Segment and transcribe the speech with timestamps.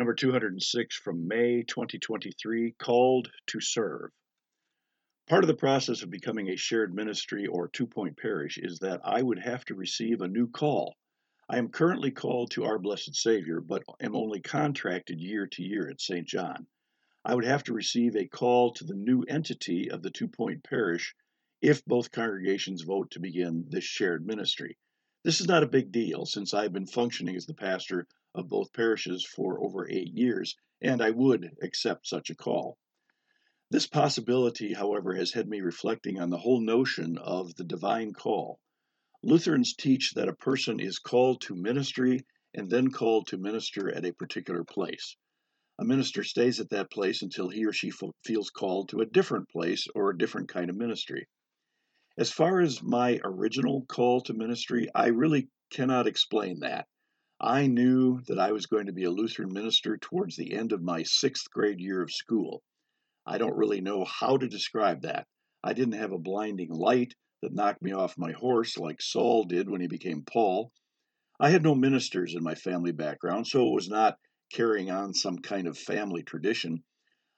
[0.00, 4.10] Number 206 from May 2023 Called to Serve.
[5.28, 9.02] Part of the process of becoming a shared ministry or two point parish is that
[9.04, 10.96] I would have to receive a new call.
[11.50, 15.90] I am currently called to our Blessed Savior, but am only contracted year to year
[15.90, 16.26] at St.
[16.26, 16.66] John.
[17.22, 20.64] I would have to receive a call to the new entity of the two point
[20.64, 21.14] parish
[21.60, 24.78] if both congregations vote to begin this shared ministry.
[25.24, 28.72] This is not a big deal since I've been functioning as the pastor of both
[28.72, 32.78] parishes for over eight years, and I would accept such a call.
[33.70, 38.58] This possibility, however, has had me reflecting on the whole notion of the divine call.
[39.22, 42.24] Lutherans teach that a person is called to ministry
[42.54, 45.16] and then called to minister at a particular place.
[45.78, 47.92] A minister stays at that place until he or she
[48.24, 51.28] feels called to a different place or a different kind of ministry.
[52.18, 56.86] As far as my original call to ministry, I really cannot explain that.
[57.42, 60.82] I knew that I was going to be a Lutheran minister towards the end of
[60.82, 62.62] my sixth grade year of school.
[63.24, 65.26] I don't really know how to describe that.
[65.64, 69.70] I didn't have a blinding light that knocked me off my horse like Saul did
[69.70, 70.70] when he became Paul.
[71.38, 74.18] I had no ministers in my family background, so it was not
[74.52, 76.84] carrying on some kind of family tradition.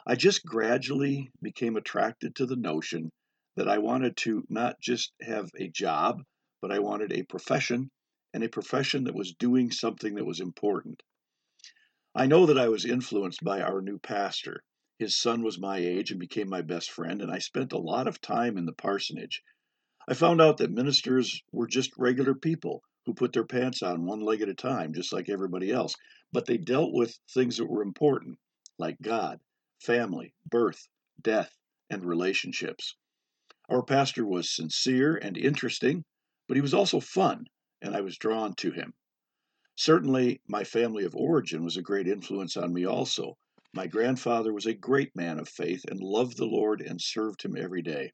[0.04, 3.12] I just gradually became attracted to the notion
[3.54, 6.24] that I wanted to not just have a job,
[6.60, 7.88] but I wanted a profession,
[8.34, 11.02] and a profession that was doing something that was important.
[12.14, 14.62] I know that I was influenced by our new pastor.
[14.98, 18.06] His son was my age and became my best friend, and I spent a lot
[18.06, 19.42] of time in the parsonage.
[20.06, 24.20] I found out that ministers were just regular people who put their pants on one
[24.20, 25.94] leg at a time, just like everybody else,
[26.32, 28.38] but they dealt with things that were important,
[28.78, 29.40] like God,
[29.80, 30.86] family, birth,
[31.20, 31.56] death,
[31.90, 32.96] and relationships.
[33.68, 36.04] Our pastor was sincere and interesting,
[36.46, 37.46] but he was also fun,
[37.82, 38.94] and I was drawn to him.
[39.74, 43.36] Certainly, my family of origin was a great influence on me also.
[43.74, 47.56] My grandfather was a great man of faith and loved the Lord and served him
[47.56, 48.12] every day.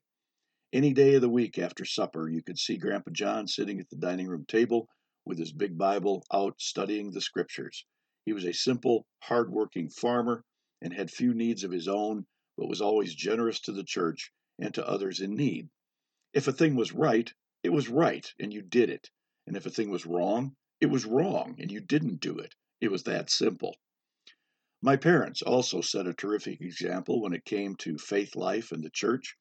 [0.73, 3.97] Any day of the week after supper, you could see Grandpa John sitting at the
[3.97, 4.87] dining room table
[5.25, 7.85] with his big Bible out studying the scriptures.
[8.25, 10.43] He was a simple, hard-working farmer
[10.81, 12.25] and had few needs of his own,
[12.57, 15.69] but was always generous to the church and to others in need.
[16.33, 19.09] If a thing was right, it was right, and you did it.
[19.49, 22.53] And if a thing was wrong, it was wrong, and you didn't do it.
[22.81, 23.75] It was that simple.
[24.79, 28.91] My parents also set a terrific example when it came to faith life and the
[28.91, 29.35] church.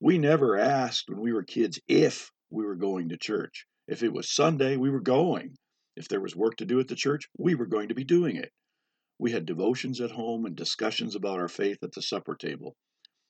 [0.00, 3.68] We never asked when we were kids if we were going to church.
[3.86, 5.56] If it was Sunday, we were going.
[5.94, 8.34] If there was work to do at the church, we were going to be doing
[8.34, 8.50] it.
[9.16, 12.74] We had devotions at home and discussions about our faith at the supper table.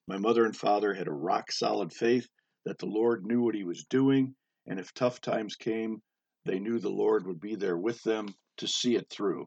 [0.09, 2.27] My mother and father had a rock solid faith
[2.65, 4.35] that the Lord knew what He was doing,
[4.67, 6.03] and if tough times came,
[6.45, 8.29] they knew the Lord would be there with them
[8.59, 9.47] to see it through.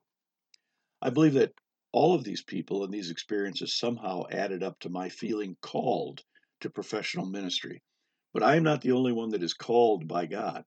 [1.02, 1.54] I believe that
[1.92, 6.22] all of these people and these experiences somehow added up to my feeling called
[6.62, 7.82] to professional ministry.
[8.34, 10.64] But I am not the only one that is called by God.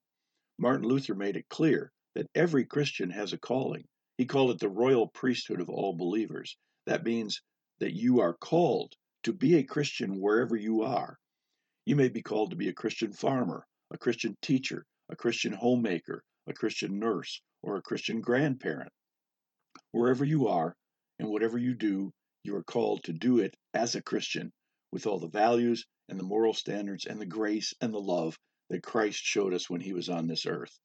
[0.59, 3.85] Martin Luther made it clear that every Christian has a calling.
[4.19, 6.57] He called it the royal priesthood of all believers.
[6.87, 7.41] That means
[7.79, 11.19] that you are called to be a Christian wherever you are.
[11.85, 16.25] You may be called to be a Christian farmer, a Christian teacher, a Christian homemaker,
[16.47, 18.91] a Christian nurse, or a Christian grandparent.
[19.91, 20.75] Wherever you are
[21.19, 22.11] and whatever you do,
[22.43, 24.51] you are called to do it as a Christian
[24.91, 28.39] with all the values and the moral standards and the grace and the love
[28.71, 30.79] that Christ showed us when he was on this earth.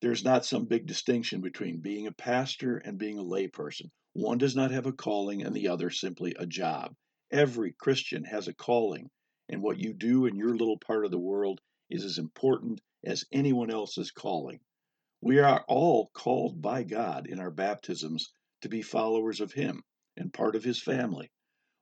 [0.00, 3.90] There's not some big distinction between being a pastor and being a layperson.
[4.12, 6.94] One does not have a calling and the other simply a job.
[7.32, 9.10] Every Christian has a calling,
[9.48, 11.60] and what you do in your little part of the world
[11.90, 14.60] is as important as anyone else's calling.
[15.20, 19.82] We are all called by God in our baptisms to be followers of Him
[20.16, 21.30] and part of His family.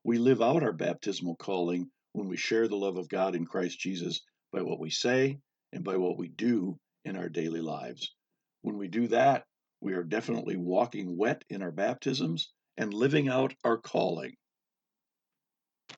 [0.05, 3.79] We live out our baptismal calling when we share the love of God in Christ
[3.79, 4.21] Jesus
[4.53, 5.39] by what we say
[5.73, 8.15] and by what we do in our daily lives.
[8.63, 9.45] When we do that,
[9.81, 14.37] we are definitely walking wet in our baptisms and living out our calling.